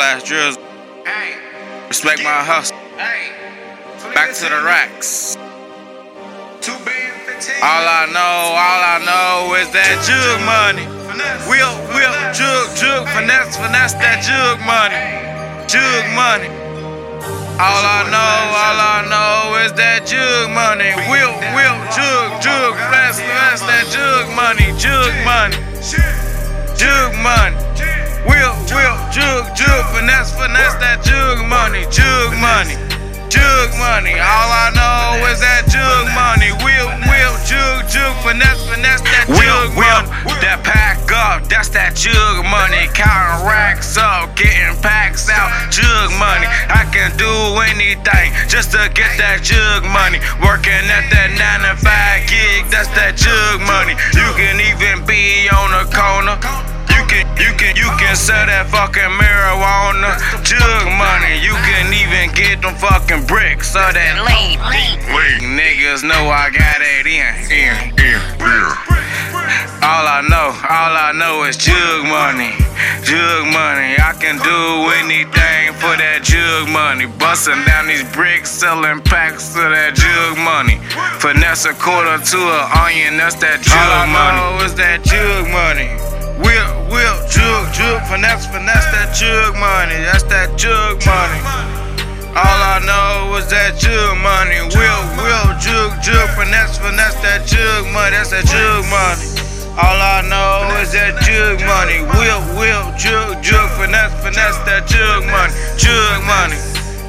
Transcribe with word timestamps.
ass 0.00 0.24
drills. 0.24 0.58
Respect 1.88 2.22
my 2.22 2.42
hustle. 2.42 2.76
Back 4.14 4.32
to 4.34 4.44
the 4.48 4.62
racks. 4.64 5.36
All 7.62 7.86
I 7.88 8.06
know, 8.12 8.36
all 8.56 8.82
I 8.84 8.98
know 9.04 9.54
is 9.56 9.68
that 9.72 10.00
jug 10.04 10.40
money. 10.44 10.84
Whip, 11.48 11.68
whip, 11.92 12.12
jug, 12.32 12.76
jug, 12.76 13.08
finesse, 13.12 13.56
finesse 13.56 13.94
that 14.00 14.24
jug 14.24 14.60
money. 14.64 14.96
Jug 15.68 16.04
money. 16.16 16.48
All 17.60 17.84
I 17.84 18.08
know, 18.08 18.40
all 18.56 18.80
I 18.80 19.04
know 19.12 19.64
is 19.64 19.72
that 19.74 20.06
jug 20.08 20.48
money. 20.56 20.96
Whip, 21.12 21.32
whip, 21.52 21.76
jug, 21.92 22.40
jug, 22.40 22.72
finesse, 22.76 23.20
finesse 23.20 23.60
that 23.68 23.84
jug 23.92 24.28
money. 24.32 24.72
Jug 24.80 25.12
money. 25.24 25.56
Jug 26.76 27.12
money. 27.20 27.59
Jug, 29.10 29.42
jug, 29.58 29.82
finesse, 29.90 30.30
finesse 30.38 30.78
that 30.78 31.02
jug 31.02 31.42
money. 31.50 31.82
Jug 31.90 32.30
money. 32.38 32.78
Jug 33.26 33.70
money. 33.74 34.14
All 34.14 34.50
I 34.54 34.70
know 34.70 35.26
is 35.26 35.42
that 35.42 35.66
jug 35.66 36.06
money. 36.14 36.54
Whip, 36.62 36.86
whip, 37.10 37.34
jug, 37.42 37.90
jug, 37.90 38.14
finesse, 38.22 38.62
finesse 38.70 39.02
that 39.02 39.26
jug 39.26 39.74
money. 39.74 40.06
That 40.38 40.62
pack 40.62 41.02
up, 41.10 41.50
that's 41.50 41.74
that 41.74 41.98
jug 41.98 42.46
money. 42.46 42.86
Counting 42.94 43.42
racks 43.42 43.98
up, 43.98 44.38
getting 44.38 44.78
packs 44.78 45.26
out. 45.26 45.50
Jug 45.74 46.14
money. 46.14 46.46
I 46.70 46.86
can 46.94 47.10
do 47.18 47.34
anything 47.66 48.30
just 48.46 48.70
to 48.78 48.86
get 48.94 49.18
that 49.18 49.42
jug 49.42 49.82
money. 49.90 50.22
Working 50.38 50.86
at 50.86 51.10
that 51.10 51.34
9 51.34 51.66
to 51.66 51.74
5 51.82 52.30
gig, 52.30 52.70
that's 52.70 52.86
that 52.94 53.18
jug 53.18 53.58
money. 53.66 53.98
You 54.14 54.30
can 54.38 54.62
even 54.62 55.02
be 55.02 55.50
on 55.50 55.74
the 55.74 55.84
corner. 55.90 56.79
Can, 58.10 58.18
you 58.18 58.26
can, 58.26 58.42
you 58.42 58.42
can 58.42 58.42
sell 58.42 58.46
that 58.46 58.66
fucking 58.74 59.14
marijuana. 59.22 60.18
Jug 60.42 60.86
money. 60.98 61.38
You 61.46 61.54
can 61.62 61.94
even 61.94 62.34
get 62.34 62.62
them 62.62 62.74
fucking 62.74 63.26
bricks 63.26 63.76
of 63.76 63.94
that 63.94 64.18
lean. 64.26 64.58
Niggas 65.54 66.02
know 66.02 66.26
I 66.26 66.50
got 66.50 66.82
it 66.82 67.06
in, 67.06 67.30
in, 67.54 67.94
in, 68.02 68.18
in. 68.42 68.90
All 69.82 70.06
I 70.06 70.20
know, 70.28 70.52
all 70.52 70.92
I 70.92 71.12
know 71.14 71.44
is 71.44 71.56
jug 71.56 72.04
money. 72.04 72.52
Jug 73.06 73.46
money. 73.48 73.96
I 73.96 74.12
can 74.18 74.36
do 74.42 74.60
anything 75.00 75.72
for 75.80 75.96
that 75.96 76.20
jug 76.20 76.68
money. 76.68 77.06
Busting 77.16 77.64
down 77.64 77.86
these 77.86 78.04
bricks, 78.12 78.50
selling 78.50 79.00
packs 79.00 79.56
of 79.56 79.72
that 79.72 79.96
jug 79.96 80.36
money. 80.36 80.76
Finesse 81.16 81.64
a 81.64 81.72
quarter 81.72 82.20
to 82.20 82.38
an 82.40 82.64
onion, 82.76 83.16
that's 83.16 83.40
that 83.40 83.64
jug 83.64 83.72
all 83.72 84.04
I 84.04 84.12
money. 84.12 84.36
Know 84.36 84.64
is 84.68 84.74
that 84.76 85.00
jug 85.00 85.39
finesse, 88.10 88.46
finesse 88.50 88.90
that 88.90 89.14
jug 89.14 89.54
money. 89.54 89.94
That's 90.02 90.26
that 90.26 90.58
jug 90.58 90.98
money. 91.06 91.40
All 92.34 92.60
I 92.74 92.82
know 92.82 93.38
is 93.38 93.46
that 93.54 93.78
jug 93.78 94.18
money. 94.18 94.66
Whip, 94.74 95.02
whip, 95.14 95.46
jug, 95.62 95.94
jug, 96.02 96.26
finesse, 96.34 96.74
finesse 96.82 97.14
that 97.22 97.46
jug 97.46 97.86
money. 97.94 98.18
That's 98.18 98.34
that 98.34 98.50
jug 98.50 98.82
money. 98.90 99.22
All 99.78 99.94
I 99.94 100.26
know 100.26 100.74
is 100.82 100.90
that 100.90 101.22
jug 101.22 101.62
money. 101.62 102.02
Whip, 102.02 102.42
whip, 102.58 102.98
jug, 102.98 103.38
jug, 103.46 103.70
finesse, 103.78 104.14
finesse 104.26 104.58
that 104.66 104.90
jug 104.90 105.22
money. 105.30 105.54
Jug 105.78 106.18
money. 106.26 106.58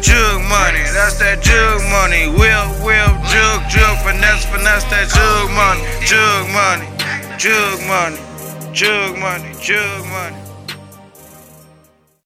Jug 0.00 0.40
money. 0.48 0.80
That's 0.96 1.20
that 1.20 1.44
jug 1.44 1.84
money. 1.92 2.32
Whip, 2.32 2.72
whip, 2.80 3.12
jug, 3.28 3.60
jug, 3.68 3.94
finesse, 4.00 4.48
finesse 4.48 4.88
that 4.88 5.12
jug 5.12 5.52
money. 5.52 5.84
Jug 6.08 6.48
money. 6.56 6.88
Jug 7.36 7.84
money. 7.84 8.16
Jug 8.72 9.12
money. 9.20 9.52
Jug 9.60 10.00
money. 10.08 10.55